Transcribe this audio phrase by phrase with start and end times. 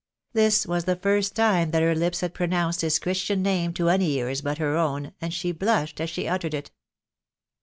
[0.33, 4.09] This was the first time that her lips had pronounced his Christian name to any
[4.13, 6.71] ears but her own, and she blushed as she uttered it.